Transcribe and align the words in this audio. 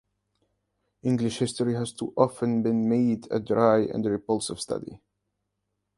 English 1.03 1.37
history 1.37 1.75
has 1.75 1.93
too 1.93 2.11
often 2.17 2.63
been 2.63 2.89
made 2.89 3.27
a 3.29 3.39
dry 3.39 3.81
and 3.81 4.03
repulsive 4.03 4.59
study. 4.59 4.99